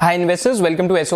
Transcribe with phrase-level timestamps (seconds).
[0.00, 1.10] Hi investors welcome to S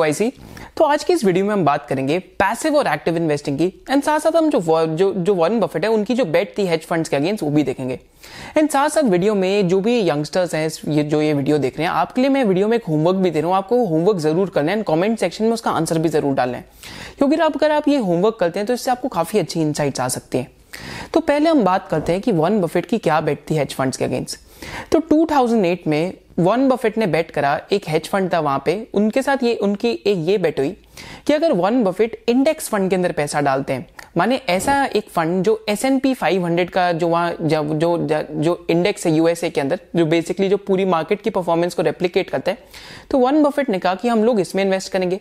[0.76, 4.02] तो आज की इस वीडियो में हम बात करेंगे पैसिव और एक्टिव इन्वेस्टिंग की। एंड
[4.02, 7.08] साथ साथ हम जो जो जो वॉरेन बफेट है, उनकी जो बेट थी हेज फंड्स
[7.08, 7.98] के अगेंस्ट वो भी देखेंगे।
[8.58, 11.86] एंड साथ साथ वीडियो में जो भी यंगस्टर्स हैं ये, जो ये वीडियो देख रहे
[11.86, 14.50] हैं, आपके लिए मैं वीडियो में एक होमवर्क भी दे रहा हूँ। आपको होमवर्क ज़रूर
[14.50, 16.64] करना है। एंड कॉमेंट सेक्शन में उसका आंसर भी ज़रूर डालना है।
[17.18, 20.38] क्योंकि अगर आप ये होमवर्क करते हैं तो इससे आपको काफ़ी अच्छी इंसाइट्स आ सकती
[20.38, 20.48] है।
[21.14, 23.96] तो पहले हम बात करते हैं कि वन बफेट की क्या बेट थी हेज फंड्स
[23.96, 24.38] के अगेंस्ट
[24.92, 29.22] तो 2008 में वॉन बफेट ने बेट करा एक हेज फंड था वहाँ पे। उनके
[29.22, 30.76] साथ ये उनकी एक ये बेट हुई
[31.26, 35.42] कि अगर वन बफेट इंडेक्स फंड के अंदर पैसा डालते हैं, माने ऐसा एक फंड
[35.44, 37.96] जो S and P five hundred का जो वहाँ जो जो
[38.32, 42.30] जो इंडेक्स है यूएसए के अंदर, जो बेसिकली जो पूरी मार्केट की परफॉर्मेंस को रेप्लीकेट
[42.30, 42.58] करता है
[43.10, 45.20] तो वन बफेट ने कहा कि हम लोग इसमें इन्वेस्ट करेंगे।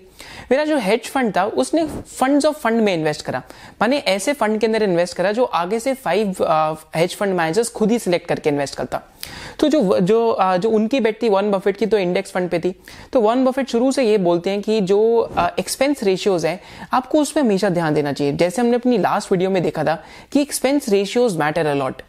[0.51, 3.41] मेरा जो हेज फंड था, उसने फंड्स ऑफ़ फंड में इन्वेस्ट करा।
[3.81, 6.35] माने ऐसे फंड के अंदर इन्वेस्ट करा जो आगे से फाइव
[6.95, 9.01] हेज फंड मैनेजर्स खुद ही सिलेक्ट करके इन्वेस्ट करता।
[9.59, 12.73] तो जो जो जो उनकी बेट थी वन बफेट की तो इंडेक्स फंड पे थी।
[13.13, 15.01] तो वन बफेट शुरू से ये बोलते हैं कि जो
[15.59, 16.59] एक्सपेंस रेशियोज है,
[16.93, 20.41] आपको उसमें हमेशा ध्यान देना चाहिए। जैसे हमने अपनी लास्ट वीडियो में देखा था कि
[20.41, 22.01] एक्सपेंस रेशियोज मैटर अलॉट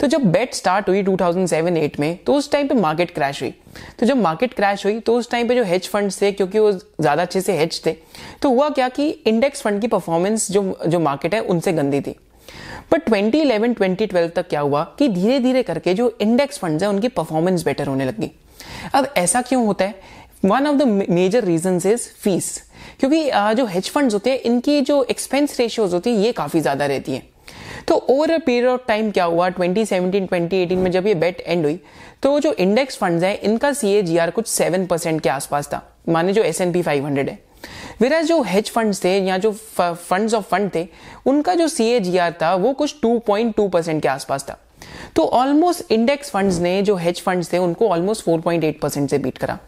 [0.00, 3.50] तो जब बेट स्टार्ट हुई 2007-8 में तो उस टाइम पे मार्केट क्रैश हुई।
[3.98, 6.70] तो जब मार्केट क्रैश हुई तो उस टाइम पे जो हेज फंड थे, क्योंकि वो
[6.72, 7.92] ज़्यादा अच्छे से हेज थे
[8.42, 12.14] तो हुआ क्या कि इंडेक्स फंड की परफॉर्मेंस जो जो मार्केट है, उनसे गंदी थी।
[12.90, 17.08] पर 2011 2012 तक क्या हुआ कि धीरे धीरे करके जो इंडेक्स फंड्स है, उनकी
[17.10, 18.30] परफॉर्मेंस बेटर होने लगी।
[18.94, 19.94] अब ऐसा क्यों होता है?
[20.44, 22.62] One of the major reason is fees
[23.00, 23.24] क्योंकि
[23.56, 27.12] जो हेज फंड्स होते हैं, इनकी जो एक्सपेंस रेशियोज होती है, ये काफ़ी ज़्यादा रहती
[27.12, 27.22] है।
[27.88, 29.48] तो over a period of time क्या हुआ?
[29.50, 31.78] 2017 2018 में जब ये बेट एंड हुई
[32.22, 36.42] तो जो इंडेक्स फंड्स हैं, इनका सी कुछ सेवन परसेंट के आसपास था। माने जो
[36.42, 37.38] एस एन पी फाइव है।
[38.00, 40.86] वेराज जो हेज फंड्स थे या जो फंड्स ऑफ़ फंड थे,
[41.26, 44.58] उनका जो सीएजीआर था, वो कुछ 2.2 परसेंट के आसपास था।
[45.16, 49.38] तो ऑलमोस्ट इंडेक्स फंड्स ने जो हेज फंड्स थे, उनको ऑलमोस्ट 4.8 परसेंट से बीट
[49.38, 49.58] करा।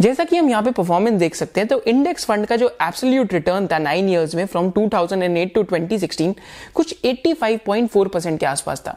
[0.00, 3.32] जैसा कि हम यहाँ पे परफॉर्मेंस देख सकते हैं तो इंडेक्स फंड का जो एब्सोल्यूट
[3.32, 6.34] रिटर्न था नाइन इयर्स में फ्रॉम 2008 टू 2016
[6.74, 8.96] कुछ 85.4 परसेंट के आसपास था।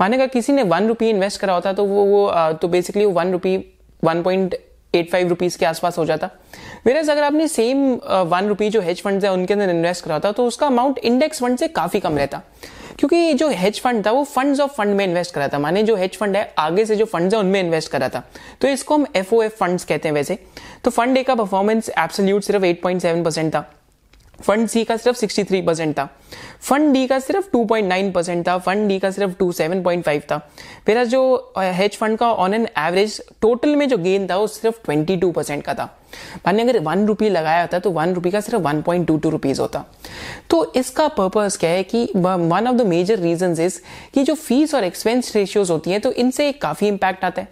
[0.00, 3.56] मानेगा किसी ने वन रुपी इन्वेस्ट करा होता तो वो वो तो basically one rupee
[4.02, 4.54] one point
[4.96, 6.30] eight five rupees के आसपास हो जाता।
[6.86, 10.32] वेरस अगर आपने सेम वन रुपी जो हेज फंड है, उनके अंदर इन्वेस्ट करा था
[10.32, 12.42] तो उसका अमाउंट इंडेक्स फंड से काफ़ी कम रहता।
[12.98, 15.96] क्योंकि जो हेज फंड था, वो फंड्स ऑफ़ फंड में इन्वेस्ट करा था। माने जो
[15.96, 18.22] हेज फंड है, आगे से जो फंड्स है, उनमें इन्वेस्ट करा था।
[18.60, 20.38] तो इसको हम एफ़ ओ एफ़ फंड कहते हैं वैसे।
[20.84, 23.70] तो फंड ए का परफॉर्मेंस एब्सोल्यूट सिर्फ़ 8.7 परसेंट था।
[24.40, 26.08] फंड सी का सिर्फ़ 63 परसेंट था।
[26.60, 30.22] फंड डी का सिर्फ़ 2.9 परसेंट था, फंड डी का सिर्फ़ टू सेवन पॉइंट फाइव
[30.30, 30.38] था।
[30.86, 34.80] फिर जो हेज फंड का ऑन एन एवरेज टोटल में जो गेन था, वो सिर्फ़
[34.82, 35.88] 22 परसेंट का था।
[36.46, 39.30] मैंने अगर वन रुपी लगाया होता तो वन रुपी का सिर्फ़ one point two two
[39.30, 39.84] rupees होता।
[40.50, 43.80] तो इसका पर्पज क्या है कि one of the major reason is
[44.14, 47.48] कि जो फ़ीस और एक्सपेंस रेशियोज होती है तो इनसे एक काफ़ी इंपैक्ट आता है।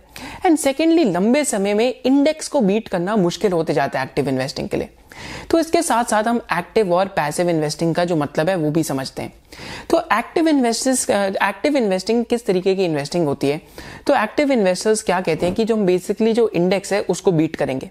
[0.46, 4.68] एंड सेकेंडली लंबे समय में इंडेक्स को बीट करना मुश्किल होते जाता है एक्टिव इन्वेस्टिंग
[4.68, 4.90] के लिए।
[5.50, 8.82] तो इसके साथ साथ हम एक्टिव और पैसिव इन्वेस्टिंग का जो मतलब है, वो भी
[8.84, 9.32] समझते हैं।
[9.90, 13.60] तो एक्टिव इन्वेस्टर्स एक्टिव इन्वेस्टिंग किस तरीके की इन्वेस्टिंग होती है?
[14.06, 17.90] तो एक्टिव इन्वेस्टर्स क्या कहते हैं कि जो बेसिकली जो इंडेक्स है, उसको बीट करेंगे।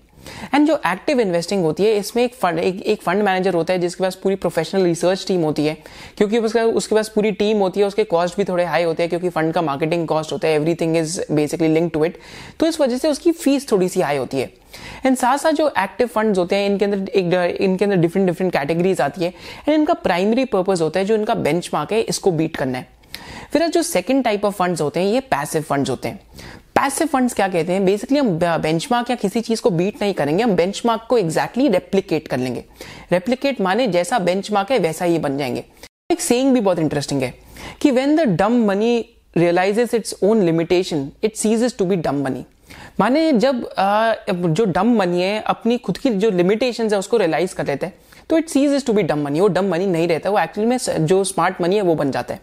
[0.54, 3.80] एंड जो एक्टिव इन्वेस्टिंग होती है इसमें एक फंड एक, एक फंड मैनेजर होता है
[3.80, 5.78] जिसके पास पूरी प्रोफेशनल रिसर्च टीम होती है।
[6.18, 9.10] क्योंकि उसका उसके पास पूरी टीम होती है उसके कॉस्ट भी थोड़े हाई होते हैं
[9.10, 12.18] क्योंकि फंड का मार्केटिंग कॉस्ट होता है everything is basically link to it
[12.60, 14.52] तो इस वजह से उसकी फ़ीस थोड़ी सी हाई होती है।
[15.06, 18.54] एंड साथ साथ जो एक्टिव फंड्स होते हैं इनके अंदर एक इनके अंदर डिफरेंट डिफरेंट
[18.54, 22.56] कैटेगरीज आती है। एंड इनका प्राइमरी पर्पज होता है जो इनका बेंच है इसको बीट
[22.58, 22.88] करना है।
[23.54, 26.20] फिर जो सेकंड टाइप ऑफ़ फंड्स होते हैं ये पैसिव फंड्स होते हैं।
[26.84, 27.84] पैसिव फंड्स क्या कहते हैं?
[27.86, 28.30] बेसिकली हम
[28.62, 32.64] बेंचमार्क या किसी चीज़ को बीट नहीं करेंगे हम बेंचमार्क को एग्जैक्टली रेप्लीकेट कर लेंगे।
[33.12, 35.64] रेप्लीकेट माने जैसा बेंचमार्क है वैसा ही बन जाएँगे।
[36.12, 37.34] एक सेइंग भी बहुत इंटरेस्टिंग है
[37.82, 38.98] कि when the dumb money
[39.38, 42.46] realises its own limitation it ceases to be dumb money
[43.00, 47.56] माने जब आ, जो डम मनी है अपनी खुद की जो लिमिटेशन है उसको रियलाइज़
[47.56, 47.94] कर लेते हैं।
[48.30, 50.78] तो it ceases to be dumb money वो डम मनी नहीं रहता, वो एक्चुअली में
[51.00, 52.42] जो स्मार्ट मनी है, वो बन जाता है।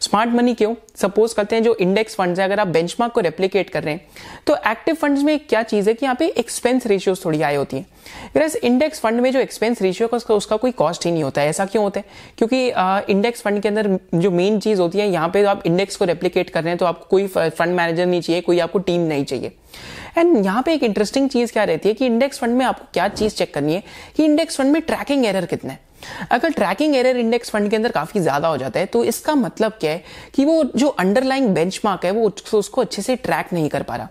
[0.00, 0.74] स्मार्ट मनी क्यों?
[0.96, 4.06] सपोज़ करते हैं जो इंडेक्स फंड्स है, अगर आप बेंचमार्क को रेप्लीकेट कर रहे हैं
[4.46, 7.76] तो एक्टिव फंड्स में क्या चीज़ है कि यहाँ पे एक्सपेंस रेशियोज थोड़ी हाई होती
[7.76, 7.91] है।
[8.36, 11.40] वैसे इंडेक्स फंड में जो एक्सपेंस रेशियो का उसका, उसका कोई कॉस्ट ही नहीं होता
[11.40, 12.04] है। ऐसा क्यों होता है?
[12.38, 12.66] क्योंकि
[13.12, 16.50] इंडेक्स फंड के अंदर जो मेन चीज़ होती है यहाँ पे आप इंडेक्स को रेप्लीकेट
[16.50, 19.52] कर रहे हैं तो आपको कोई फंड मैनेजर नहीं चाहिए कोई आपको टीम नहीं चाहिए।
[20.18, 23.08] एंड यहाँ पे एक इंटरेस्टिंग चीज़ क्या रहती है कि इंडेक्स फंड में आपको क्या
[23.10, 23.82] चीज़ चेक करनी है
[24.16, 25.78] कि इंडेक्स फंड में ट्रैकिंग एरर कितना है।
[26.30, 29.72] अगर ट्रैकिंग एरर इंडेक्स फंड के अंदर काफ़ी ज़्यादा हो जाता है तो इसका मतलब
[29.80, 30.02] क्या है
[30.34, 34.08] कि वो जो अंडरलाइंग बेंचमार्क है, वो उसको अच्छे से ट्रैक नहीं कर पा रहा।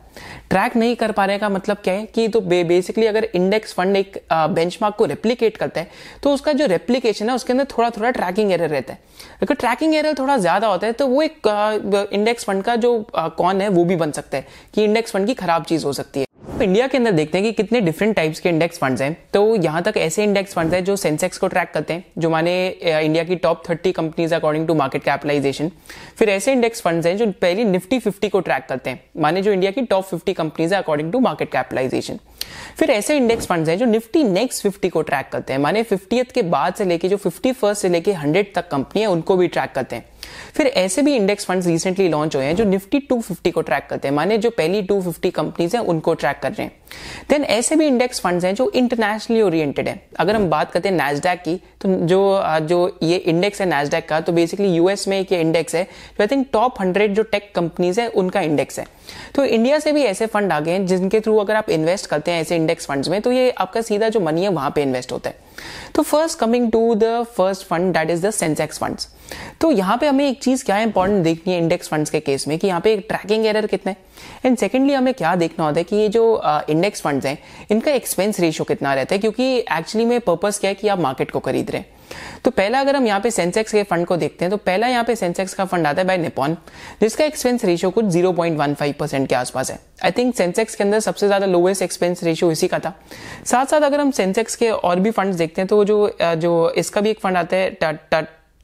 [0.50, 3.98] ट्रैक नहीं कर पा रहे का मतलब क्या है कि तो बेसिकली अगर इंडेक्स फंड
[3.98, 5.90] एक बेंचमार्क को रेप्लीकेट करता है
[6.24, 9.00] तो उसका जो रेप्लीकेशन है, उसके अंदर थोड़ा थोड़ा ट्रैकिंग एरर रहता है।
[9.42, 13.62] अगर ट्रैकिंग एरर थोड़ा ज़्यादा होता है तो वो एक इंडेक्स फंड का जो कौन
[13.62, 16.26] है, वो भी बन सकता है कि इंडेक्स फंड की खराब चीज़ हो सकती है।
[16.42, 19.82] इंडिया के अंदर देखते हैं कि कितने डिफरेंट टाइप्स के इंडेक्स फंड्स हैं। तो यहाँ
[19.84, 23.36] तक ऐसे इंडेक्स फंड्स हैं जो सेंसेक्स को ट्रैक करते हैं, जो माने इंडिया की
[23.36, 25.72] top thirty companies according to market capitalisation
[26.18, 29.52] फिर ऐसे इंडेक्स फंड्स हैं जो पहली निफ्टी फिफ्टी को ट्रैक करते हैं, माने जो
[29.52, 32.20] इंडिया की टॉप फिफ्टी कंपनीज़ है अकॉर्डिंग टू मार्केट कैपिटलाइजेशन
[32.78, 36.24] फिर ऐसे इंडेक्स फंड्स हैं जो निफ्टी नेक्स्ट फिफ्टी को ट्रैक करते हैं, माने फिफ्टी
[36.26, 39.48] के बाद से लेके जो फिफ्टी फ़र्स्ट से लेके हंड्रेड तक कंपनी है, उनको भी
[39.48, 40.06] ट्रैक करते हैं।
[40.54, 44.08] फिर ऐसे भी इंडेक्स फंड्स रिसेंटली लॉन्च हुए हैं जो निफ्टी 250 को ट्रैक करते
[44.08, 46.72] हैं। माने जो पहली 250 कंपनीज़ हैं, उनको ट्रैक कर रहे हैं।
[47.30, 50.96] देन ऐसे भी इंडेक्स फंड्स हैं जो इंटरनेशनली ओरिएंटेड है। अगर हम बात करते हैं
[50.96, 52.22] नैसडैक की तो जो
[52.62, 56.24] जो ये इंडेक्स है नैसडैक का तो बेसिकली यूएस में एक ये इंडेक्स है, जो
[56.24, 58.86] आई थिंक टॉप हंड्रेड जो टेक कंपनीज़ है, उनका इंडेक्स है।
[59.36, 62.32] तो इंडिया से भी ऐसे फंड आ गए हैं, जिनके थ्रू अगर आप इन्वेस्ट करते
[62.32, 65.12] हैं ऐसे इंडेक्स फंड्स में तो ये आपका सीधा जो मनी है, वहाँ पे इन्वेस्ट
[65.12, 65.50] होता है।
[65.96, 69.08] तो first coming to the first fund that is the Sensex funds
[69.62, 72.58] तो यहाँ पे हमें एक चीज़ क्या इंपॉर्टेंट देखनी है इंडेक्स फंड्स के केस में,
[72.60, 73.96] कि यहाँ पे ट्रैकिंग एरर कितने
[74.46, 77.38] एंड सेकेंडली हमें क्या देखना होता है कि ये जो इंडेक्स फंड्स हैं,
[77.72, 81.32] इनका एक्सपेंस रेशियो कितना रहता है, क्योंकि एक्चुअली में पर्पज क्या है कि आप मार्केट
[81.32, 81.70] को खरीद
[82.44, 85.04] तो पहला अगर हम यहाँ पे सेंसेक्स के फंड को देखते हैं तो पहला यहाँ
[85.04, 86.58] पे सेंसेक्स का फंड आता है बाय निपॉन
[87.02, 91.28] जिसका एक्सपेंस रेशियो कुछ 0.15 परसेंट के आसपास है। आई थिंक सेंसेक्स के अंदर सबसे
[91.28, 92.94] ज़्यादा लोएस्ट एक्सपेंस रेशियो इसी का था।
[93.46, 97.02] साथ साथ अगर हम सेंसेक्स के और भी फंड देखते हैं तो जो जो इसका
[97.02, 97.70] भी एक फंड आता है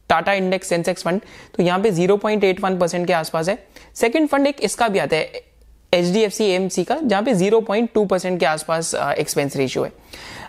[0.09, 1.21] टाटा इंडेक्स सेंसेक्स फंड
[1.55, 3.57] तो यहाँ पे 0.81 परसेंट के आसपास है।
[3.95, 5.45] सेकंड फंड एक इसका भी आता है
[5.93, 9.83] H D F C M C का, जहाँ पे 0.2 परसेंट के आसपास एक्सपेंस रेशियो
[9.83, 9.91] है।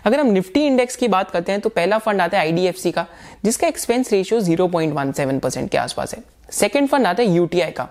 [0.05, 3.05] अगर हम निफ्टी इंडेक्स की बात करते हैं तो पहला फंड आता है आईडीएफसी का,
[3.45, 7.87] जिसका एक्सपेंस रेशियो 0.17 परसेंट के आसपास है। सेकेंड फंड आता है यूटीआई का।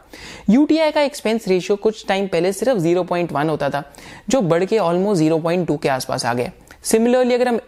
[0.51, 3.83] यूटीआई का एक्सपेंस रेशियो कुछ टाइम पहले सिर्फ़ 0.1 होता था,
[4.29, 6.51] जो बढ़ के ऑलमोस्ट 0.2 के आसपास आ गया
[6.83, 7.61] सिमिलरली अगर हम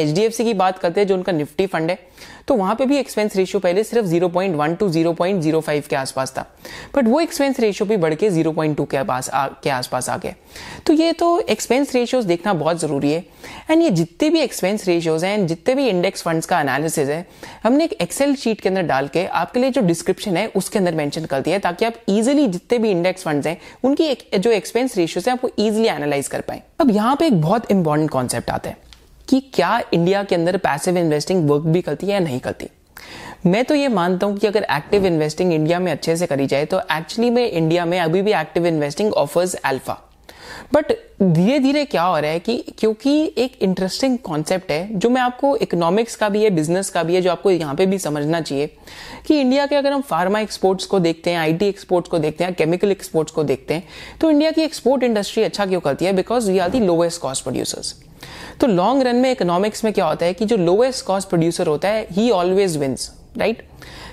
[0.00, 1.98] एच की बात करते हैं जो उनका निफ्टी फंड है
[2.48, 6.42] तो वहाँ पे भी एक्सपेंस रेशियो पहले सिर्फ़ 0.1 टू 0.05 के आसपास था।
[6.96, 10.34] बट वो एक्सपेंस रेशियो भी बढ़ के 0.2 के पास के आसपास आ गया।
[10.86, 13.24] तो ये तो एक्सपेंस रेशियोज देखना बहुत ज़रूरी है।
[13.70, 17.24] एंड ये जितने भी एक्सपेंस रेशियोज हैं जितने भी इंडेक्स फंड्स का एनालिसिस है
[17.62, 20.94] हमने एक एक्सेल शीट के अंदर डाल के आपके लिए जो डिस्क्रिप्शन है उसके अंदर
[20.94, 24.50] मेंशन कर दिया है ताकि आप इजिली जितने भी इंडेक्स फंड्स हैं उनकी एक, जो
[24.50, 28.50] एक्सपेंस रेशियोज है आपको इजिली एनालाइज कर पाए। अब यहाँ पे एक बहुत इंपॉर्टेंट कॉन्सेप्ट
[28.50, 28.89] आता है।
[29.30, 32.66] कि क्या इंडिया के अंदर पैसिव इन्वेस्टिंग वर्क भी करती है या नहीं करती?
[33.46, 36.64] मैं तो ये मानता हूँ कि अगर एक्टिव इन्वेस्टिंग इंडिया में अच्छे से करी जाए
[36.64, 39.98] तो एक्चुअली में इंडिया में अभी भी active investing offers alpha
[40.74, 40.92] but
[41.22, 45.54] धीरे धीरे क्या हो रहा है कि क्योंकि एक इंटरेस्टिंग कॉन्सेप्ट है, जो मैं आपको
[45.56, 48.66] इकोनॉमिक्स का भी है बिज़नेस का भी है, जो आपको यहाँ पे भी समझना चाहिए,
[49.26, 52.54] कि इंडिया के अगर हम फार्मा एक्सपोर्ट्स को देखते हैं आईटी एक्सपोर्ट्स को देखते हैं
[52.54, 53.82] केमिकल एक्सपोर्ट्स को देखते हैं
[54.20, 56.12] तो इंडिया की एक्सपोर्ट इंडस्ट्री अच्छा क्यों करती है?
[56.12, 57.94] Because we are the lowest cost producers
[58.60, 61.88] तो लॉन्ग रन में इकोनॉमिक्स में क्या होता है कि जो लोएस्ट कॉस्ट प्रोड्यूसर होता
[61.88, 63.62] है ही always wins right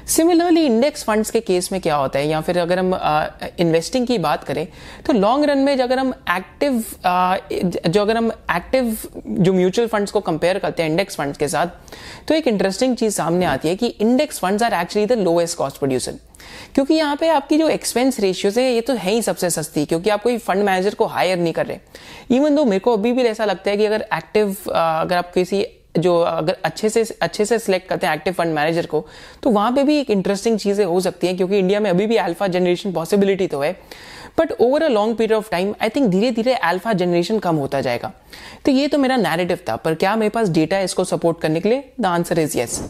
[0.08, 2.94] similarly index funds के केस में क्या होता है या फिर अगर हम
[3.60, 4.66] इन्वेस्टिंग uh, की बात करें
[5.06, 10.12] तो लॉन्ग रन में अगर हम एक्टिव uh, जो अगर हम एक्टिव जो म्यूचुअल फंड्स
[10.12, 11.68] को कंपेयर करते हैं इंडेक्स फंड्स के साथ
[12.28, 15.78] तो एक इंटरेस्टिंग चीज़ सामने आती है कि index funds are actually the lowest cost
[15.80, 16.20] producer
[16.76, 20.10] क्योंकि यहाँ पे आपकी जो एक्सपेंस रेशियोज है, ये तो है ही सबसे सस्ती, क्योंकि
[20.10, 21.80] आप कोई फंड मैनेजर को हायर नहीं कर रहे।
[22.32, 25.66] इवन दो मेरे को अभी भी ऐसा लगता है कि अगर एक्टिव अगर आप किसी
[25.96, 29.06] जो अगर अच्छे से अच्छे से सिलेक्ट करते हैं एक्टिव फंड मैनेजर को
[29.44, 32.18] तो वहाँ पे भी एक इंटरेस्टिंग चीज़ें हो सकती हैं, क्योंकि इंडिया में अभी भी
[32.18, 33.72] अल्फ़ा जनरेशन पॉसिबिलिटी तो है।
[34.38, 37.82] But over a long period of time I think धीरे धीरे अल्फ़ा जनरेशन कम होता
[37.82, 38.12] जाएगा।
[38.66, 41.60] तो ये तो मेरा नैरेटिव था, पर क्या मेरे पास डेटा है इसको सपोर्ट करने
[41.60, 41.84] के लिए?
[42.00, 42.82] द आंसर इज़ यस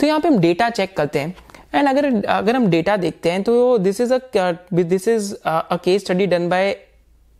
[0.00, 1.34] तो यहाँ पे हम डेटा चेक करते हैं।
[1.74, 4.18] एंड अगर अगर हम डेटा देखते हैं तो this is a
[4.72, 6.76] this is a case study done by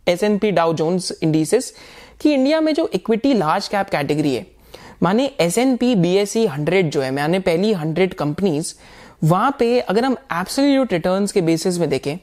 [0.07, 1.73] S and P Dow Jones indices
[2.21, 4.45] कि इंडिया में जो इक्विटी लार्ज कैप कैटेगरी है,
[5.03, 8.73] माने S and P B S E hundred जो है, माने पहली हंड्रेड कंपनीज़
[9.23, 12.17] वहाँ पे अगर हम एब्सोल्यूट रिटर्न्स के बेसिस में देखें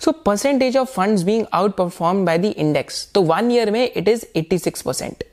[0.00, 4.08] so percentage of funds being out perform by the index तो वन ईयर में it
[4.08, 5.24] is 86 percent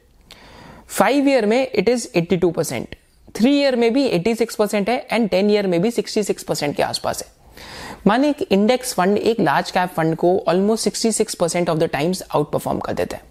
[0.90, 2.96] five year में it is 82 percent
[3.36, 6.84] three year में भी 86 परसेंट है एंड टेन ईयर में भी 66 परसेंट के
[6.84, 7.30] आसपास है।
[8.08, 12.24] माने एक इंडेक्स फंड एक लार्ज कैप फंड को almost 66 percent of the times
[12.30, 13.24] out perform कर देता है।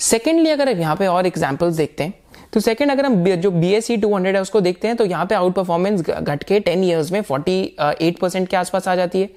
[0.00, 2.14] सेकेंडली अगर यहाँ पे और एग्जाम्पल्स देखते हैं
[2.52, 5.04] तो सेकंड अगर हम जो B S E two hundred है, उसको देखते हैं तो
[5.04, 8.94] यहाँ पे आउट परफॉर्मेंस घट के टेन ईयर्स में फोर्टी एट परसेंट के आसपास आ
[8.96, 9.30] जाती है।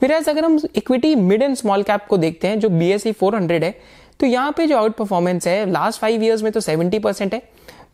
[0.00, 3.12] फिर अगर हम equity mid and small cap को देखते हैं, जो B S E
[3.12, 3.74] four hundred है
[4.20, 7.42] तो यहाँ पे जो आउट परफॉर्मेंस है लास्ट फाइव ईयर्स में तो सेवेंटी परसेंट है।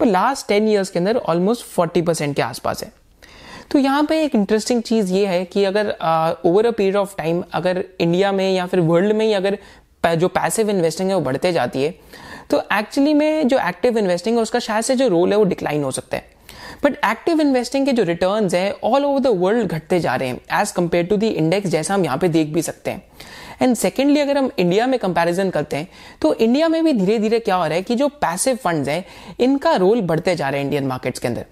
[0.02, 2.92] पर लास्ट टेन ईयर्स के अंदर ऑलमोस्ट फोर्टी परसेंट के आसपास है।
[3.70, 5.90] तो यहाँ पे एक इंटरेस्टिंग चीज़ ये है कि अगर
[6.46, 9.58] over a period of time अगर इंडिया में या फिर वर्ल्ड में ही अगर
[10.16, 11.94] जो पैसिव इन्वेस्टिंग है वो बढ़ते जाती है
[12.50, 15.84] तो एक्चुअली में जो एक्टिव इन्वेस्टिंग है उसका शायद से जो रोल है वो डिक्लाइन
[15.84, 16.30] हो सकता है।
[16.84, 20.60] बट एक्टिव इन्वेस्टिंग के जो रिटर्न है ऑल ओवर द वर्ल्ड घटते जा रहे हैं
[20.60, 23.02] as compare to the index जैसा हम यहाँ पे देख भी सकते हैं।
[23.62, 25.88] एंड सेकेंडली अगर हम इंडिया में कंपैरिजन करते हैं
[26.22, 29.04] तो इंडिया में भी धीरे धीरे क्या हो रहा है कि जो पैसिव फंड्स हैं
[29.40, 31.44] इनका रोल बढ़ते जा रहे हैं इंडियन मार्केट्स के अंदर।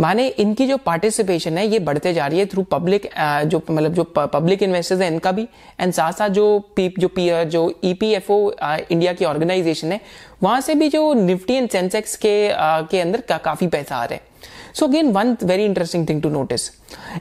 [0.00, 3.08] माने इनकी जो पार्टिसिपेशन है ये बढ़ते जा रही है थ्रू पब्लिक
[3.46, 5.46] जो मतलब जो पब्लिक इन्वेस्टर्स है इनका भी।
[5.80, 6.46] एंड साथ साथ जो
[6.76, 8.38] पी जो पी जो ईपीएफओ
[8.90, 10.00] इंडिया की ऑर्गेनाइजेशन है
[10.42, 14.04] वहाँ से भी जो निफ्टी एंड सेंसेक्स के आ, के अंदर का, काफ़ी पैसा आ
[14.04, 14.34] रहा है।
[14.74, 16.70] So again one very interesting thing to notice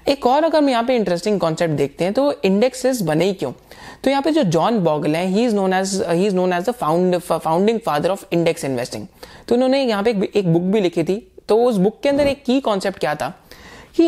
[0.08, 3.52] एक और अगर हम यहाँ पे इंटरेस्टिंग कॉन्सेप्ट देखते हैं तो इंडेक्सेस बने ही क्यों?
[4.06, 6.66] तो यहाँ पे जो जॉन बॉगल है he is known as he is known as
[6.66, 9.06] the found founding father of index investing
[9.48, 11.16] तो उन्होंने यहाँ पे एक, एक बुक भी लिखी थी।
[11.50, 13.30] तो उस बुक के अंदर एक की कॉन्सेप्ट क्या था?
[13.96, 14.08] कि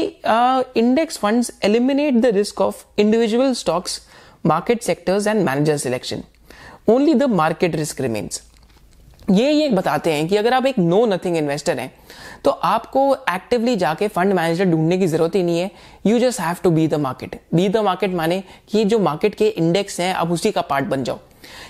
[0.80, 4.00] index funds eliminate the risk of individual stocks
[4.46, 6.24] market sectors and manager selection
[6.90, 8.42] only the market risk remains
[9.28, 11.92] ये ये बताते हैं कि अगर आप एक नो नथिंग इन्वेस्टर हैं
[12.44, 15.72] तो आपको एक्टिवली जाके फंड मैनेजर ढूँढने की ज़रूरत ही नहीं है।
[16.06, 19.48] You just have to be the market be the market माने कि जो मार्केट के
[19.48, 21.20] इंडेक्स हैं, आप उसी का पार्ट बन जाओ।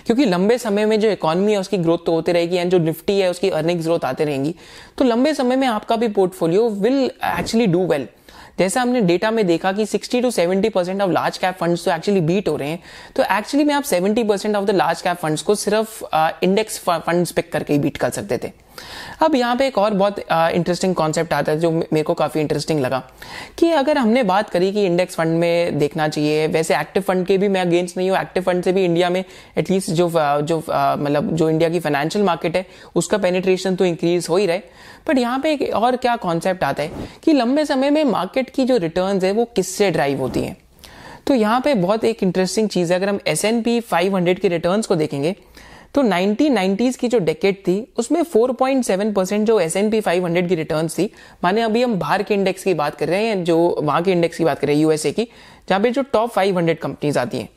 [0.06, 3.18] क्योंकि लंबे समय में जो इकोनॉमी है, उसकी ग्रोथ तो होती रहेगी एंड जो निफ्टी
[3.20, 4.54] है, उसकी अर्निंग ग्रोथ आते रहेंगी।
[4.98, 8.06] तो लंबे समय में आपका भी portfolio will actually do well
[8.58, 11.90] जैसा हमने डेटा में देखा कि 60 to 70 percent of large cap funds तो
[11.90, 12.82] एक्चुअली बीट हो रहे हैं।
[13.16, 16.02] तो एक्चुअली में आप 70 percent of the large cap funds को सिर्फ़
[16.42, 18.52] इंडेक्स फंड्स पिक करके बीट कर सकते थे।
[19.22, 22.80] अब यहाँ पे एक और बहुत इंटरेस्टिंग कॉन्सेप्ट आता है जो मेरे को काफ़ी इंटरेस्टिंग
[22.80, 23.02] लगा
[23.58, 27.38] कि अगर हमने बात करी कि इंडेक्स फंड में देखना चाहिए, वैसे एक्टिव फंड के
[27.38, 29.22] भी मैं अगेंस्ट नहीं हूँ एक्टिव फंड से भी इंडिया में
[29.58, 30.10] एटलीस्ट जो
[30.42, 32.66] जो मतलब जो इंडिया की फाइनेंशियल मार्केट है,
[32.96, 34.62] उसका पेनिट्रेशन तो इंक्रीज हो ही रहे
[35.08, 38.64] बट यहाँ पे एक और क्या कॉन्सेप्ट आता है कि लंबे समय में मार्केट की
[38.64, 40.56] जो रिटर्न है वो किससे ड्राइव होती है?
[41.26, 44.38] तो यहाँ पे बहुत एक इंटरेस्टिंग चीज़ है, अगर हम S and P five hundred
[44.38, 45.34] के रिटर्न को देखेंगे
[45.94, 50.54] तो 1990s की जो डेकेट थी, उसमें 4.7 परसेंट जो एस एन पी फाइव की
[50.54, 51.10] रिटर्न थी,
[51.44, 54.38] माने अभी हम बाहर के इंडेक्स की बात कर रहे हैं, जो वहाँ के इंडेक्स
[54.38, 55.28] की बात कर रहे हैं यूएसए की,
[55.68, 57.48] जहाँ पे जो टॉप 500 कंपनीज़ आती हैं।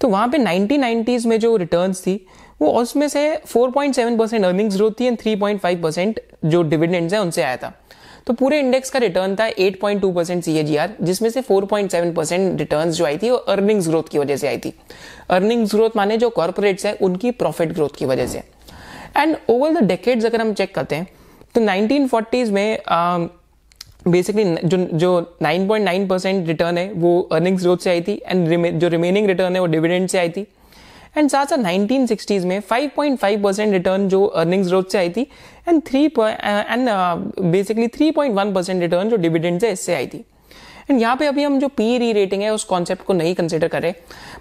[0.00, 2.26] तो वहाँ पे 1990s में जो रिटर्न थी,
[2.62, 7.42] वो उसमें से 4.7 परसेंट अर्निंग्स ग्रोथ थी एंड 3.5 परसेंट जो डिविडेंड्स है, उनसे
[7.42, 7.72] आया था।
[8.28, 13.04] तो पूरे इंडेक्स का रिटर्न था 8.2 परसेंट सीएजीआर जिसमें से 4.7 परसेंट रिटर्न जो
[13.04, 14.72] आई थी वो अर्निंग्स ग्रोथ की वजह से आई थी।
[15.30, 18.38] अर्निंग्स ग्रोथ माने जो कॉर्पोरेट्स है उनकी प्रॉफिट ग्रोथ की वजह से।
[19.16, 21.08] एंड ओवर द डेकेड्स अगर हम चेक करते हैं
[21.54, 22.78] तो 1940s में
[24.08, 28.78] बेसिकली uh, जो जो 9.9 परसेंट रिटर्न है वो अर्निंग्स ग्रोथ से आई थी एंड
[28.80, 30.46] जो रिमेनिंग रिटर्न है वो डिविडेंड से आई थी।
[31.18, 35.26] एंड साथ साथ नाइनटीन सिक्सटीज में 5.5 परसेंट रिटर्न जो अर्निंग्स ग्रोथ से आई थी
[35.68, 36.88] and three and
[37.42, 40.24] basically 3.1 percent return जो डिविडेंड से इससे आई थी।
[40.90, 43.68] एंड यहाँ पे अभी हम जो पी री रेटिंग है, उस कॉन्सेप्ट को नहीं कंसिडर
[43.68, 43.92] करें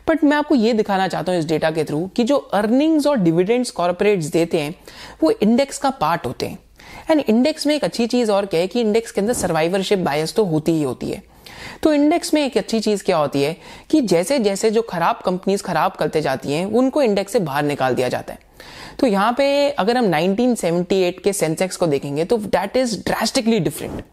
[0.10, 3.18] बट मैं आपको ये दिखाना चाहता हूँ इस डेटा के थ्रू कि जो अर्निंग्स और
[3.18, 4.76] डिविडेंड्स कॉर्पोरेट्स देते हैं,
[5.24, 6.60] वो इंडेक्स का पार्ट होते हैं।
[7.12, 10.36] एंड इंडेक्स में एक अच्छी चीज़ और क्या है कि इंडेक्स के अंदर सर्वाइवरशिप बायस
[10.36, 11.22] तो होती ही होती है।
[11.84, 13.56] तो इंडेक्स में एक अच्छी चीज़ क्या होती है
[13.90, 17.96] कि जैसे जैसे जो खराब कंपनीज़ खराब करते जाती हैं, उनको इंडेक्स से बाहर निकाल
[17.96, 18.46] दिया जाता है।
[19.00, 24.04] तो यहाँ पे अगर हम 1978 के सेंसेक्स को देखेंगे तो दैट इज़ ड्रास्टिकली डिफरेंट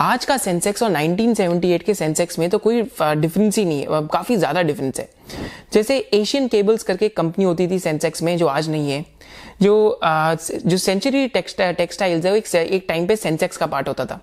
[0.00, 4.36] आज का सेंसेक्स और 1978 के सेंसेक्स में तो कोई डिफरेंस ही नहीं है काफ़ी
[4.36, 5.08] ज़्यादा डिफरेंस है।
[5.72, 9.04] जैसे एशियन केबल्स करके कंपनी होती थी सेंसेक्स में, जो आज नहीं है
[9.62, 10.00] जो
[10.42, 14.20] जो सेंचुरी टेक्सटाइल्स है वो एक, एक टाइम पे सेंसेक्स का पार्ट होता था।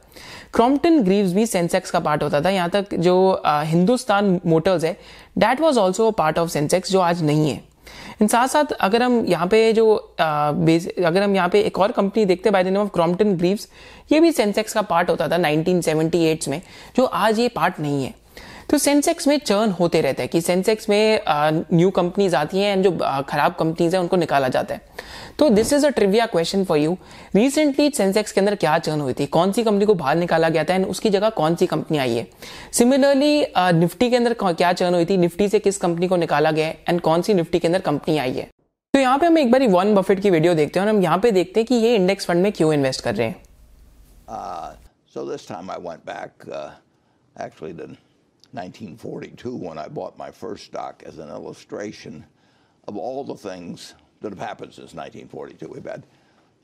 [0.54, 4.98] क्रॉम्पटन ग्रीव्स भी सेंसेक्स का पार्ट होता था। यहाँ तक जो हिंदुस्तान मोटर्स है
[5.38, 7.62] that was also part of Sensex जो आज नहीं है।
[8.22, 11.92] इन साथ साथ अगर हम यहाँ पे जो बेस अगर हम यहाँ पे एक और
[11.92, 13.68] कंपनी देखते by the name of Crompton Greaves
[14.12, 16.62] ये भी सेंसेक्स का पार्ट होता था 1978 में
[16.96, 18.14] जो आज ये पार्ट नहीं है।
[18.70, 21.20] तो सेंसेक्स में चर्न होते रहते हैं कि सेंसेक्स में
[21.74, 22.92] न्यू कंपनीज़ आती हैं एंड जो
[23.30, 24.82] खराब कंपनीज़ हैं उनको निकाला जाता है।
[25.40, 26.98] तो this is a trivia question for you
[27.36, 29.26] recently Sensex के अंदर क्या चर्न हुई थी?
[29.28, 32.16] कौन सी कंपनी को बाहर निकाला गया था एंड उसकी जगह कौन सी कंपनी आई
[32.16, 32.28] है?
[32.74, 35.18] सिमिलरली निफ्टी के अंदर क्या चर्न हुई थी?
[35.18, 38.18] निफ्टी से किस कंपनी को निकाला गया है एंड कौन सी निफ्टी के अंदर कंपनी
[38.18, 38.50] आई है?
[38.94, 41.18] तो यहाँ पे हम एक बार वन बफेट की वीडियो देखते हैं और हम यहाँ
[41.20, 43.42] पे देखते हैं कि ये इंडेक्स फंड में क्यों इन्वेस्ट कर रहे हैं।
[44.30, 44.70] Uh,
[45.14, 46.70] so this time I went back, uh,
[47.38, 47.88] actually the
[48.54, 52.24] 1942 when I bought my first stock as an illustration
[52.88, 55.68] of all the things that have happened since 1942.
[55.68, 56.06] We've had,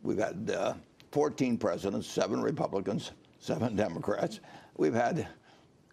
[0.03, 0.73] we've had uh,
[1.11, 4.39] 14 presidents, seven Republicans, seven Democrats.
[4.77, 5.27] We've had,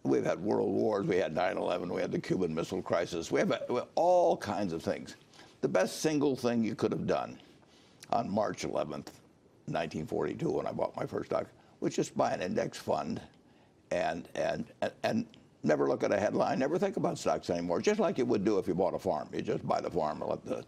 [0.02, 1.06] we've had world wars.
[1.06, 1.90] We had 9/11.
[1.90, 3.30] We had the Cuban Missile Crisis.
[3.30, 5.16] We have, we have all kinds of things.
[5.62, 7.38] The best single thing you could have done
[8.10, 9.08] on March 11th,
[9.66, 11.46] 1942, when I bought my first stock,
[11.80, 13.20] was just buy an index fund
[13.90, 14.64] and and
[15.02, 15.26] and
[15.66, 18.58] never look at a headline, never think about stocks anymore, just like you would do
[18.58, 19.28] if you bought a farm.
[19.32, 20.64] You just buy the farm and let the,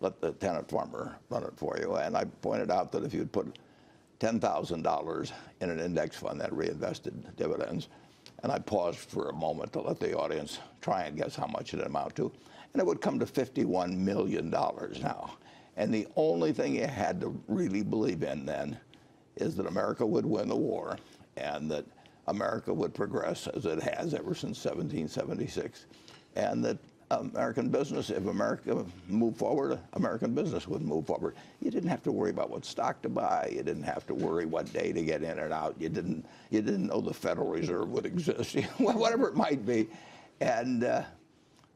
[0.00, 1.96] let the tenant farmer run it for you.
[1.96, 3.58] And I pointed out that if you'd put
[4.20, 7.88] $10,000 in an index fund that reinvested dividends,
[8.42, 11.74] and I paused for a moment to let the audience try and guess how much
[11.74, 12.30] it amount to,
[12.72, 15.36] and it would come to $51 million now.
[15.76, 18.78] And the only thing you had to really believe in then
[19.36, 20.96] is that America would win the war
[21.36, 21.84] and that
[22.26, 25.86] America would progress as it has ever since 1776,
[26.36, 26.78] and that
[27.10, 31.36] American business, if America moved forward, American business would move forward.
[31.60, 33.50] You didn't have to worry about what stock to buy.
[33.52, 35.76] You didn't have to worry what day to get in and out.
[35.78, 39.88] You didn't, you didn't know the Federal Reserve would exist, whatever it might be.
[40.40, 41.02] And uh,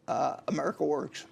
[0.09, 1.27] uh, America works.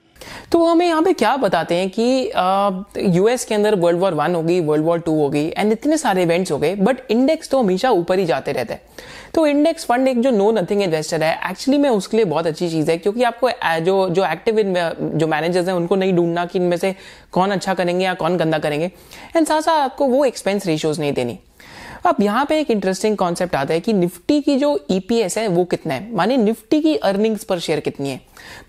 [0.52, 4.34] तो वो हमें यहाँ पे क्या बताते हैं कि US के अंदर वर्ल्ड वॉर वन
[4.34, 7.90] होगी वर्ल्ड वॉर टू होगी एंड इतने सारे इवेंट्स हो गए बट इंडेक्स तो हमेशा
[7.90, 8.80] ऊपर ही जाते रहते हैं।
[9.34, 12.68] तो इंडेक्स फंड एक जो नो नथिंग इन्वेस्टर है एक्चुअली में उसके लिए बहुत अच्छी
[12.68, 14.62] चीज़ है, क्योंकि आपको जो जो एक्टिव
[15.14, 16.94] जो मैनेजर्स हैं, उनको नहीं ढूंढना कि इनमें से
[17.32, 18.90] कौन अच्छा करेंगे या कौन गंदा करेंगे।
[19.36, 21.38] एंड साथ साथ आपको वो एक्सपेंस रेशियोज नहीं देनी।
[22.06, 25.64] अब यहाँ पे एक इंटरेस्टिंग कॉन्सेप्ट आता है कि निफ्टी की जो ईपीएस है वो
[25.64, 26.14] कितना है?
[26.14, 28.20] माने निफ्टी की अर्निंग्स पर शेयर कितनी है?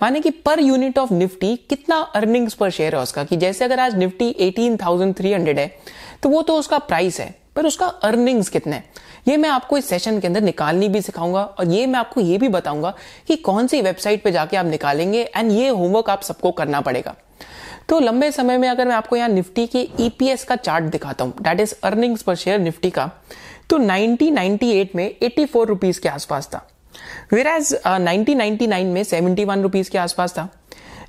[0.02, 3.24] माने कि पर यूनिट ऑफ़ निफ्टी कितना अर्निंग्स पर शेयर है उसका?
[3.24, 5.72] कि जैसे अगर आज निफ्टी 18,300 है
[6.24, 8.84] तो वो तो उसका प्राइस है पर उसका अर्निंग्स कितना है?
[9.28, 12.38] ये मैं आपको इस सेशन के अंदर निकालनी भी सिखाऊँगा और ये मैं आपको ये
[12.38, 12.94] भी बताऊँगा
[13.28, 17.16] कि कौन सी वेबसाइट पे जाके आप निकालेंगे एंड ये होमवर्क आप सबको करना पड़ेगा।
[17.90, 21.34] तो लंबे समय में अगर मैं आपको यहाँ निफ्टी के ईपीएस का चार्ट दिखाता हूँ
[21.42, 23.10] that is earnings per share Nifty का
[23.70, 26.68] तो 1998 में 84 रुपीस के आसपास था।
[27.34, 30.48] वेर एज नाइनटीन में 71 रुपीस के आसपास था,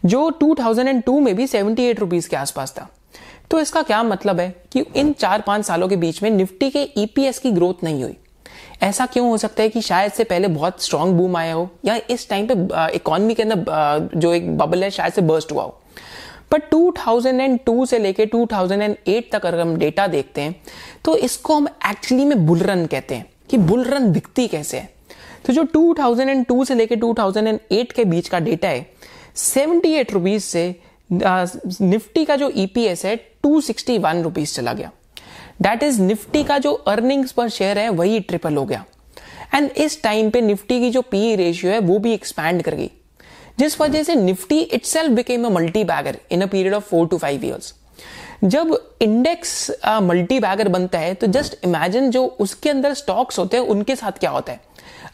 [0.05, 2.89] जो 2002 में भी 78 रुपीस के आसपास था।
[3.51, 6.83] तो इसका क्या मतलब है कि इन चार पाँच सालों के बीच में निफ्टी के
[6.99, 8.17] ईपीएस की ग्रोथ नहीं हुई।
[8.83, 11.69] ऐसा क्यों हो सकता है कि शायद से पहले बहुत स्ट्रांग बूम आया हो?
[11.85, 12.55] या इस टाइम पे
[12.97, 15.81] इकोनॉमी के अंदर जो एक बबल है, शायद से बर्स्ट हुआ हो?
[16.51, 20.55] पर 2002 से लेके 2008 तक अगर हम डेटा देखते हैं
[21.05, 24.89] तो इसको हम एक्चुअली में बुलरन कहते हैं कि बुलरन दिखती कैसे है?
[25.47, 28.87] तो जो 2002 से लेके 2008 के बीच का डेटा है
[29.37, 30.75] 78 रुपीज़ से
[31.13, 33.17] निफ्टी का जो ईपीएस है
[33.47, 34.91] 261 रुपीज़ चला गया।
[35.61, 38.85] दैट इज़ निफ्टी का जो अर्निंग्स पर शेयर है, वही ट्रिपल हो गया।
[39.55, 42.91] एंड इस टाइम पे निफ्टी की जो पी रेशियो है, वो भी एक्सपैंड कर गई।
[43.59, 47.19] जिस वजह से Nifty itself became a multi bagger in a period of four to
[47.19, 47.75] five years
[48.45, 49.71] जब इंडेक्स
[50.03, 54.19] मल्टी बैगर बनता है तो जस्ट इमेजिन जो उसके अंदर स्टॉक्स होते हैं, उनके साथ
[54.21, 54.61] क्या होता है?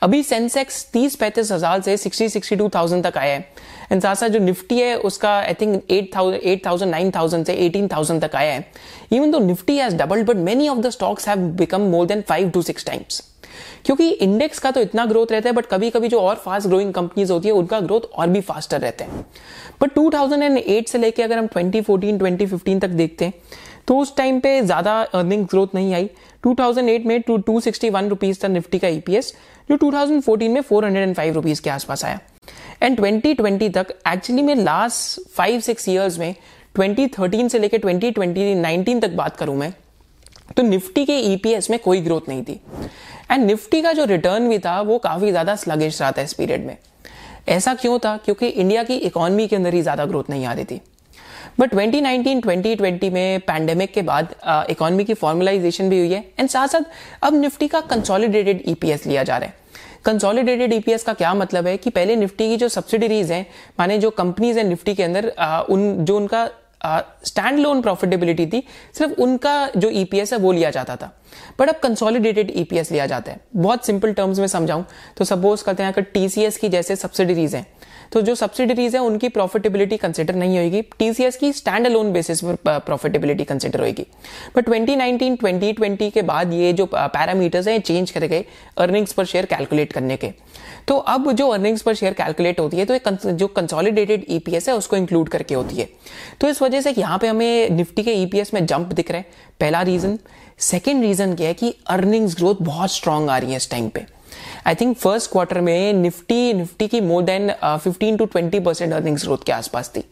[0.04, 3.46] अभी सेंसेक्स तीस पैंतीस हज़ार से सिक्सटी सिक्सटी टू थाउज़ेंड तक आया है।
[3.92, 7.44] एंड साथ साथ जो निफ्टी है, उसका I think eight thousand eight thousand nine thousand
[7.46, 8.66] से एटीन थाउज़ेंड तक आया है।
[9.12, 12.50] Even though Nifty has doubled but many of the stocks have become more than five
[12.50, 13.22] to six times
[13.84, 16.92] क्योंकि इंडेक्स का तो इतना ग्रोथ रहता है बट कभी कभी जो और फास्ट ग्रोइंग
[16.94, 19.24] कंपनीज़ होती है, उनका ग्रोथ और भी फास्टर रहते हैं।
[19.82, 23.34] बट 2008 से लेके अगर हम 2014 2015 तक देखते हैं
[23.88, 26.08] तो उस टाइम पे ज़्यादा अर्निंग ग्रोथ नहीं आई।
[26.44, 29.32] 2008 में two two sixty one rupees था निफ्टी का ईपीएस
[29.70, 32.18] जो 2014 में 405 रुपीज़ के आसपास आया।
[32.82, 36.34] एंड 2020 तक एक्चुअली में लास्ट फाइव सिक्स ईयर्स में
[36.74, 39.72] 2013 से लेकर 2020 19 तक बात करूँ मैं
[40.56, 42.60] तो निफ्टी के ईपीएस में कोई ग्रोथ नहीं थी।
[43.30, 46.66] एंड निफ्टी का जो रिटर्न भी था, वो काफ़ी ज़्यादा स्लगिश रहा था इस पीरियड
[46.66, 46.76] में।
[47.48, 48.16] ऐसा क्यों था?
[48.16, 50.80] क्योंकि इंडिया की इकोनॉमी के अंदर ही ज़्यादा ग्रोथ नहीं आ रही थी।
[51.60, 54.34] बट 2019-2020 में पैंडेमिक के बाद
[54.70, 56.80] इकोनॉमी की फॉर्मलाइजेशन भी हुई है। एंड साथ साथ
[57.22, 59.62] अब निफ्टी का कंसोलिडेटेड ईपीएस लिया जा रहा है।
[60.04, 63.46] कंसोलिडेटेड ईपीएस का क्या मतलब है कि पहले निफ्टी की जो सब्सिडरीज हैं
[63.78, 66.48] माने जो कंपनीज़ हैं निफ्टी के अंदर आ, उन जो उनका
[67.24, 68.62] स्टैंड लोन प्रॉफिटेबिलिटी थी
[68.94, 71.10] सिर्फ़ उनका जो ईपीएस है वो लिया जाता था।
[71.60, 74.84] बट अब कंसोलिडेटेड ईपीएस लिया जाता है। बहुत सिंपल टर्म्स में समझाऊं
[75.16, 77.66] तो सपोज़ करते हैं अगर टीसीएस की जैसे सब्सिडरीज हैं
[78.14, 82.78] तो जो सब्सिडरीज है, उनकी प्रॉफिटेबिलिटी कंसिडर नहीं होगी। टीसीएस की स्टैंड अलोन बेसिस पर
[82.80, 84.06] प्रॉफिटेबिलिटी कंसिडर होगी।
[84.56, 88.44] बट 2019 2020 के बाद ये जो पैरामीटर्स हैं चेंज करे गए
[88.78, 90.32] अर्निंग्स पर शेयर कैलकुलेट करने के।
[90.88, 94.96] तो अब जो अर्निंग्स पर शेयर कैलकुलेट होती है तो जो कंसोलिडेटेड ईपीएस है, उसको
[94.96, 95.88] इंक्लूड करके होती है।
[96.40, 99.26] तो इस वजह से यहाँ पे हमें निफ्टी के ईपीएस में जंप दिख रहा है।
[99.60, 100.18] पहला रीजन
[100.62, 104.06] सेकेंड रीजन क्या है कि अर्निंग्स ग्रोथ बहुत स्ट्रांग आ रही है इस टाइम पे।
[104.66, 109.24] आई थिंक फ़र्स्ट क्वार्टर में निफ्टी निफ्टी की more than fifteen to twenty percent earnings
[109.24, 110.04] growth के आसपास थी।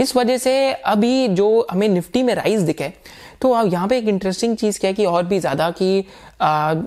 [0.00, 2.92] इस वजह से अभी जो हमें निफ्टी में राइज दिखे
[3.42, 6.04] तो यहाँ पे एक इंटरेस्टिंग चीज़ क्या है कि और भी ज़्यादा कि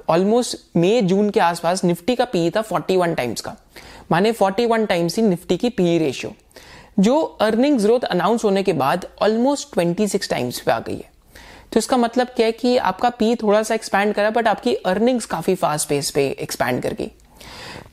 [0.09, 3.55] ऑलमोस्ट मई जून के आसपास निफ्टी का पी था 41 टाइम्स का।
[4.11, 6.33] माने 41 टाइम्स ही निफ्टी की पी रेशियो
[6.99, 11.10] जो अर्निंग्स ग्रोथ अनाउंस होने के बाद ऑलमोस्ट 26 टाइम्स पे आ गई है।
[11.71, 15.25] तो इसका मतलब क्या है कि आपका पी थोड़ा सा एक्सपैंड करा बट आपकी अर्निंग्स
[15.25, 17.11] काफ़ी फास्ट पेस पे एक्सपैंड कर गई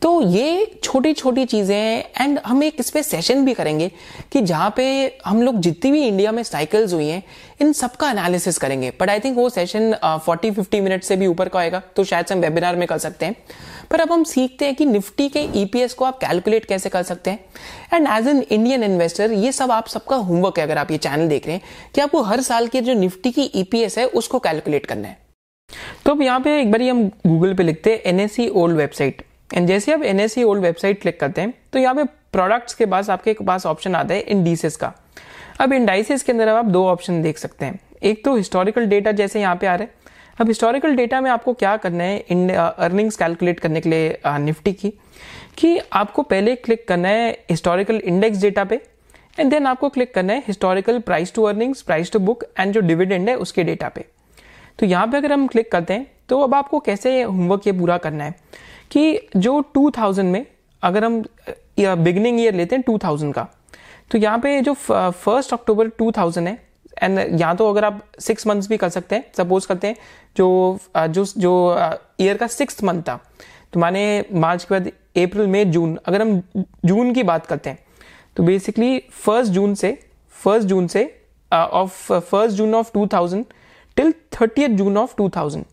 [0.02, 3.90] तो ये छोटी छोटी चीज़ें हैं एंड हम एक इस पर सेशन भी करेंगे
[4.32, 4.84] कि जहाँ पे
[5.26, 7.22] हम लोग जितनी भी इंडिया में साइकिल्स हुई हैं,
[7.60, 11.48] इन सबका एनालिसिस करेंगे। बट आई थिंक वो सेशन फोर्टी फिफ्टी मिनट से भी ऊपर
[11.48, 13.36] का आएगा तो शायद हम वेबिनार में कर सकते हैं।
[13.90, 17.30] पर अब हम सीखते हैं कि निफ्टी के ईपीएस को आप कैलकुलेट कैसे कर सकते
[17.30, 17.44] हैं।
[17.94, 21.28] And as an Indian investor ये सब आप सबका होमवर्क है, अगर आप ये चैनल
[21.28, 21.62] देख रहे हैं,
[21.94, 25.18] कि आपको हर साल के जो निफ्टी की ईपीएस है, उसको कैलकुलेट करना है।
[26.04, 29.66] तो अब यहाँ पे एक बार हम गूगल पे लिखते हैं एनएससी ओल्ड वेबसाइट एंड
[29.68, 33.32] जैसे आप एनएससी ओल्ड वेबसाइट क्लिक करते हैं तो यहाँ पे प्रोडक्ट्स के पास आपके
[33.42, 34.92] पास ऑप्शन आता है इंडीसेस का।
[35.60, 39.40] अब इंडाइसिस के अंदर आप दो ऑप्शन देख सकते हैं। एक तो हिस्टोरिकल डेटा जैसे
[39.40, 42.18] यहाँ पे आ रहे हैं। अब हिस्टोरिकल डेटा में आपको क्या करना है?
[42.20, 44.92] इन अर्निंग्स कैलकुलेट करने के लिए निफ्टी की,
[45.58, 48.80] कि आपको पहले क्लिक करना है हिस्टोरिकल इंडेक्स डेटा पे
[49.38, 52.80] एंड देन आपको क्लिक करना है historical price to earnings price to book and जो
[52.82, 54.04] डिविडेंड है उसके डेटा पे।
[54.78, 57.98] तो यहाँ पे अगर हम क्लिक करते हैं तो अब आपको कैसे होमवर्क ये पूरा
[57.98, 58.34] करना है?
[58.90, 60.46] कि जो 2000 में,
[60.82, 61.22] अगर हम
[61.78, 63.46] बिगनिंग ईयर लेते हैं 2000 का
[64.10, 66.58] तो यहाँ पे जो फ़र्स्ट अक्टूबर 2000 है
[67.02, 69.96] एंड यहाँ तो अगर आप सिक्स मंथ्स भी कर सकते हैं सपोज़ करते हैं,
[70.36, 71.52] जो जो जो
[72.20, 73.20] ईयर का सिक्स मंथ था
[73.72, 76.40] तो माने मार्च के बाद अप्रैल, मई, जून, अगर हम
[76.84, 77.78] जून की बात करते हैं
[78.36, 79.98] तो बेसिकली फ़र्स्ट जून से
[80.34, 81.04] फ़र्स्ट जून से
[81.52, 83.44] of first June of 2000
[83.96, 85.64] till thirty June of 2000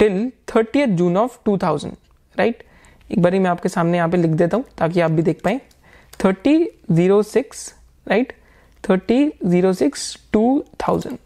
[0.00, 1.94] till thirty June of 2000
[2.38, 2.62] right?
[3.10, 5.60] एक बारी मैं आपके सामने यहाँ पे लिख देता हूँ ताकि आप भी देख पाए।
[6.20, 7.72] Thirty zero six
[8.06, 8.32] right
[8.84, 11.18] thirty zero six two thousand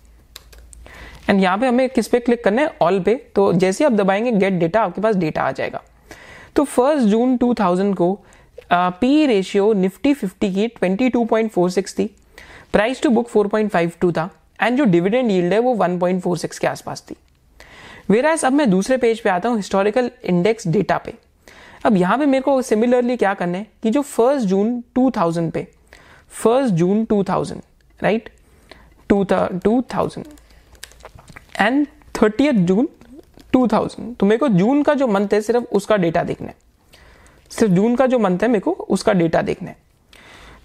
[1.28, 2.76] and यहाँ पे हमें किस पे क्लिक करना है?
[2.82, 5.82] ऑल पे। तो जैसे आप दबाएँगे गेट डेटा आपके पास डेटा आ जाएगा।
[6.56, 8.18] तो फ़र्स्ट जून 2000 को
[8.72, 12.06] पी रेशियो निफ्टी 50 की 22.46 थी।
[12.72, 14.28] प्राइस टू बुक 4.52 था।
[14.62, 17.16] एंड जो डिविडेंड यील्ड है वो 1.46 के आसपास थी।
[18.10, 21.14] वेराज अब मैं दूसरे पेज पे आता हूँ हिस्टोरिकल इंडेक्स डेटा पे।
[21.84, 25.66] अब यहाँ पे मेरे को सिमिलरली क्या करना है कि जो फ़र्स्ट जून 2000 पे
[26.32, 27.60] first June 2000
[28.00, 28.28] right
[29.10, 29.24] two
[29.94, 30.26] thousand
[31.60, 32.88] and thirty June
[33.56, 36.54] 2000 तो मेरे को जून का जो मंथ है, सिर्फ़ उसका डेटा देखना है।
[37.50, 39.76] सिर्फ़ जून का जो मंथ है, मेरे को उसका डेटा देखना है।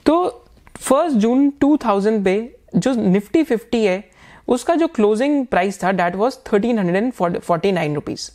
[0.05, 0.45] तो
[0.77, 2.35] फ़र्स्ट जून 2000 पे
[2.75, 4.03] जो निफ्टी 50 है
[4.47, 8.29] उसका जो क्लोजिंग प्राइस था that was thirteen hundred and forty nine rupees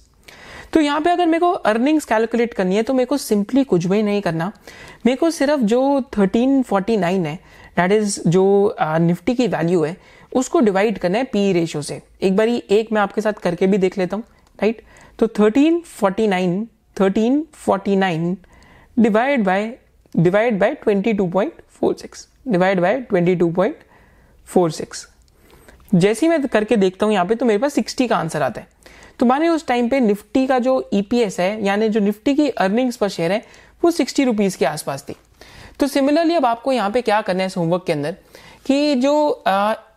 [0.73, 3.87] तो यहाँ पे अगर मेरे को अर्निंग्स कैलकुलेट करनी है तो मेरे को सिंपली कुछ
[3.87, 4.53] भी नहीं करना।
[5.07, 7.39] मेरे को सिर्फ़ जो 1349 है
[7.79, 9.97] डेट इज़ जो निफ्टी की वैल्यू है,
[10.33, 13.79] उसको डिवाइड करना है पी रेशियो से। एक बार एक मैं आपके साथ करके भी
[13.79, 14.25] देख लेता हूँ
[14.59, 14.83] राइट
[15.19, 18.37] तो 1349 1349
[18.97, 19.75] divide by
[20.17, 25.12] divide by 22.46 divide by 22.46
[25.95, 28.61] जैसे ही मैं करके देखता हूँ यहाँ पे तो मेरे पास सिक्सटी का आंसर आता
[28.61, 28.67] है।
[29.19, 32.49] तो माने उस टाइम पे निफ्टी का जो ईपीएस e है, यानी जो निफ्टी की
[32.51, 33.43] अर्निंग्स पर शेयर है,
[33.83, 35.17] वो सिक्सटी रुपीज़ के आसपास थी।
[35.81, 38.17] तो सिमिलरली अब आपको यहाँ पे क्या करना है इस होमवर्क के अंदर,
[38.67, 39.45] कि जो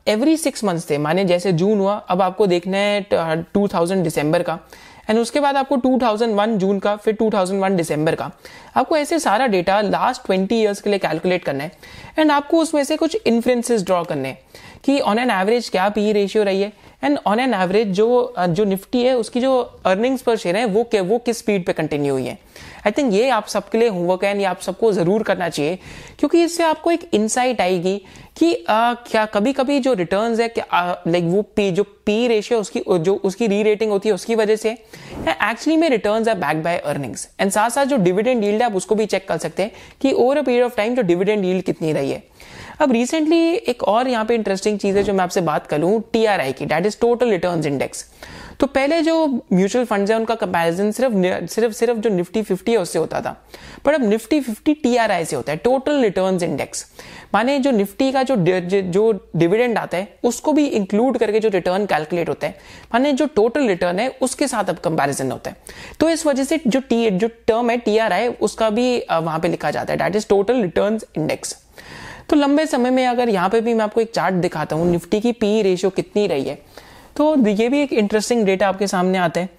[0.07, 4.43] एवरी सिक्स मंथ्स थे, माने जैसे जून हुआ, अब आपको देखना है टू थाउज़ेंड दिसंबर
[4.43, 4.59] का।
[5.09, 8.31] एंड उसके बाद आपको 2001 जून का, फिर 2001 दिसंबर का।
[8.75, 11.71] आपको ऐसे सारा डेटा लास्ट 20 इयर्स के लिए कैलकुलेट करना है।
[12.19, 14.39] एंड आपको उसमें से कुछ इन्फ्लुएंसेस ड्रॉ करने हैं
[14.83, 16.71] कि ऑन एन एवरेज क्या पी रेशियो रही है।
[17.03, 20.89] एंड ऑन एन एवरेज जो जो निफ्टी है, उसकी जो अर्निंग्स पर शेयर है, वो
[21.01, 22.37] वो किस स्पीड पे कंटिन्यू हुई है।
[22.85, 25.77] आई थिंक ये आप सबके लिए होमवर्क है ये आप सबको ज़रूर करना चाहिए
[26.19, 27.97] क्योंकि इससे आपको एक इंसाइट आएगी
[28.37, 32.83] कि आ, क्या कभी कभी जो रिटर्न है लाइक वो पी जो पी रेशियो उसकी
[32.99, 36.77] जो उसकी री रेटिंग होती है उसकी वजह से एक्चुअली में रिटर्न्स है बैक बाय
[36.77, 39.71] अर्निंग्स एंड साथ साथ जो डिविडेंड यील्ड है आप उसको भी चेक कर सकते हैं
[40.01, 42.23] कि over a period of time जो डिविडेंड यील्ड कितनी रही है।
[42.81, 43.37] अब रिसेंटली
[43.69, 46.85] एक और यहाँ पे इंटरेस्टिंग चीज़ है जो मैं आपसे बात करूँ टीआरआई की that
[46.85, 48.05] is total return index
[48.59, 51.13] तो पहले जो म्यूचुअल फंड्स है, उनका कंपैरिजन सिर्फ़
[51.51, 53.35] सिर्फ़ सिर्फ़ जो निफ्टी फिफ्टी है, उससे होता था।
[53.85, 56.85] पर अब निफ्टी फिफ्टी टीआरआई से होता है टोटल रिटर्न इंडेक्स
[57.33, 61.85] माने जो निफ्टी का जो जो डिविडेंड आता है, उसको भी इंक्लूड करके जो रिटर्न
[61.85, 62.57] कैलकुलेट होता है।
[62.93, 65.57] माने जो टोटल रिटर्न है, उसके साथ अब कंपेरिजन होता है।
[65.99, 69.71] तो इस वजह से जो टी जो टर्म है टीआरआई उसका भी वहाँ पे लिखा
[69.71, 71.55] जाता है। That is total return index
[72.29, 75.19] तो लंबे समय में अगर यहाँ पे भी मैं आपको एक चार्ट दिखाता हूँ, निफ्टी
[75.21, 76.57] की पी रेशियो कितनी रही है
[77.15, 79.49] तो ये भी एक इंटरेस्टिंग डेटा आपके सामने आता है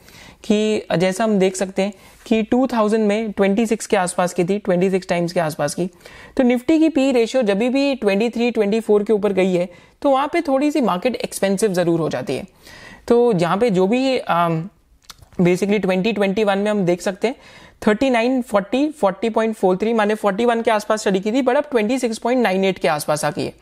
[0.45, 1.93] कि जैसा हम देख सकते हैं
[2.27, 5.89] कि 2000 में 26 के आसपास की थी 26 टाइम्स के आसपास की।
[6.37, 9.69] तो निफ्टी की पी रेशियो जब भी 23 24 के ऊपर गई है
[10.03, 12.47] तो वहाँ पे थोड़ी सी मार्केट एक्सपेंसिव ज़रूर हो जाती है।
[13.09, 14.21] तो जहाँ पे जो भी
[15.41, 17.37] बेसिकली 2021 में हम देख सकते हैं
[17.83, 23.25] 39 40 40.43 माने 41 के आसपास स्टडी की थी, बट अब 26.98 के आसपास
[23.25, 23.53] आ गई है।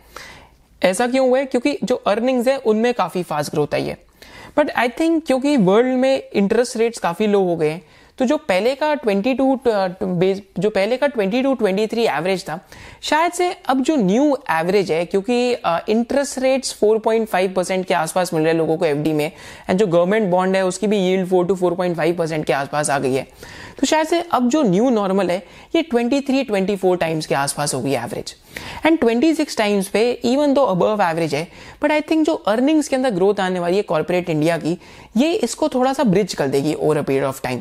[0.84, 1.44] ऐसा क्यों हुआ है?
[1.46, 3.98] क्योंकि जो अर्निंग्स है, उनमें काफ़ी फास्ट ग्रोथ आई है।
[4.56, 7.82] बट आई थिंक क्योंकि वर्ल्ड में इंटरेस्ट रेट्स काफ़ी लो हो गए हैं
[8.18, 12.58] तो जो पहले का 22 जो पहले का 22 23 एवरेज था,
[13.02, 15.50] शायद से अब जो न्यू एवरेज है, क्योंकि
[15.88, 19.86] इंटरेस्ट रेट्स 4.5 परसेंट के आसपास मिल रहे हैं लोगों को एफडी में एंड जो
[19.86, 23.26] गवर्नमेंट बॉन्ड है, उसकी भी यील्ड 4 टू 4.5 परसेंट के आसपास आ गई है।
[23.80, 25.42] तो शायद से अब जो न्यू नॉर्मल है,
[25.76, 28.34] ये 23 24 टाइम्स के आसपास होगी एवरेज
[28.86, 31.46] एंड 26 टाइम्स पे इवन दो अबव एवरेज है
[31.82, 34.76] बट आई थिंक जो अर्निंग्स के अंदर ग्रोथ आने वाली है कॉर्पोरेट इंडिया की,
[35.16, 37.60] ये इसको थोड़ा सा ब्रिज कर देगी over a period of time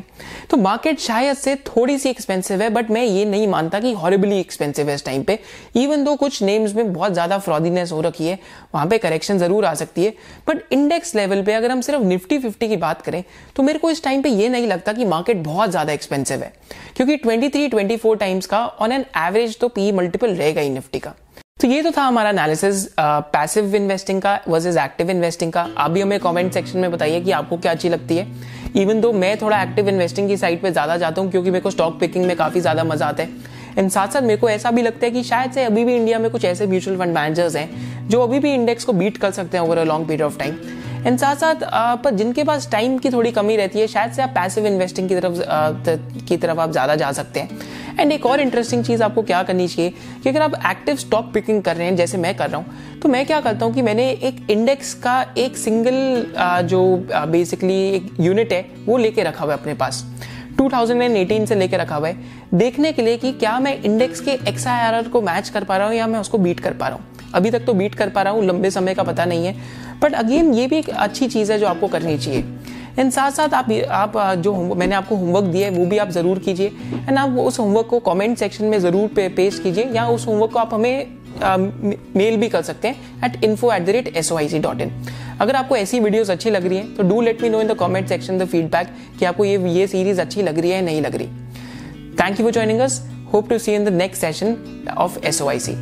[0.50, 4.38] तो मार्केट शायद से थोड़ी सी एक्सपेंसिव है बट मैं ये नहीं मानता कि हॉरिबली
[4.40, 5.38] एक्सपेंसिव है इस टाइम पे.
[5.76, 8.38] इवन दो कुछ नेम्स में बहुत ज़्यादा फ्रॉडीनेस हो रखी है,
[8.74, 10.12] वहाँ पे करेक्शन ज़रूर आ सकती है.
[10.48, 13.22] बट इंडेक्स लेवल पे अगर हम सिर्फ़ निफ्टी फिफ्टी की बात करें
[13.56, 16.52] तो मेरे को इस टाइम पे ये नहीं लगता कि मार्केट बहुत ज़्यादा एक्सपेंसिव है.
[16.96, 21.14] क्योंकि 23 24 टाइम्स का ऑन एन एवरेज तो पी मल्टीपल रहेगा ही निफ्टी का।
[21.60, 26.00] तो ये तो था हमारा एनालिसिस पैसिव इन्वेस्टिंग का वर्सेज एक्टिव इन्वेस्टिंग का। आप भी
[26.00, 28.26] हमें कमेंट सेक्शन में बताइए कि आपको क्या अच्छी लगती है।
[28.76, 31.70] इवन दो मैं थोड़ा एक्टिव इन्वेस्टिंग की साइड पे ज़्यादा जाता हूँ क्योंकि मेरे को
[31.70, 34.82] स्टॉक पिकिंग में काफ़ी ज़्यादा मज़ा आता है। एंड साथ साथ मेरे को ऐसा भी
[34.82, 38.08] लगता है कि शायद से अभी भी इंडिया में कुछ ऐसे म्यूचुअल फंड मैनेजर्स हैं
[38.08, 40.58] जो अभी भी इंडेक्स को बीट कर सकते हैं over a long period of time
[41.06, 41.64] and साथ साथ
[42.02, 45.14] पर जिनके पास टाइम की थोड़ी कमी रहती है, शायद से आप पैसिव इन्वेस्टिंग की
[45.16, 49.42] तरफ़ की तरफ़ आप ज़्यादा जा सकते हैं। एंड एक और इंटरेस्टिंग चीज़ आपको क्या
[49.42, 49.90] करनी चाहिए?
[50.22, 53.08] कि अगर आप एक्टिव स्टॉक पिकिंग कर रहे हैं, जैसे मैं कर रहा हूँ तो
[53.08, 58.52] मैं क्या करता हूँ कि मैंने एक इंडेक्स का एक सिंगल जो बेसिकली एक यूनिट
[58.52, 60.04] है, वो लेके रखा हुआ है अपने पास।
[60.58, 62.16] 2018 से लेके रखा हुआ है।
[62.54, 64.64] देखने के लिए कि क्या मैं इंडेक्स के एक्स
[65.12, 67.50] को मैच कर पा रहा हूँ या मैं उसको बीट कर पा रहा हूँ। अभी
[67.50, 69.56] तक तो बीट कर पा रहा हूँ, लंबे समय का पता नहीं है।
[70.02, 72.44] बट अगेन ये भी एक अच्छी चीज़ है जो आपको करनी चाहिए।
[72.98, 76.38] एंड साथ साथ आप आप जो मैंने आपको होमवर्क दिया है वो भी आप ज़रूर
[76.38, 76.66] कीजिए।
[77.08, 80.52] एंड आप उस होमवर्क को कमेंट सेक्शन में ज़रूर पे, पेश कीजिए या उस होमवर्क
[80.52, 81.22] को आप हमें
[82.16, 84.80] मेल भी कर सकते हैं at info at the rate S O I C dot
[84.80, 84.92] in
[85.40, 87.76] अगर आपको ऐसी वीडियोस अच्छी लग रही है तो do let me know in the
[87.78, 91.00] comment section the feedback कि आपको ये ये सीरीज़ अच्छी लग रही है या नहीं
[91.02, 91.26] लग रही।
[92.20, 93.02] Thank you for joining us
[93.32, 94.56] hope to see in the next session
[94.96, 95.72] of S O I C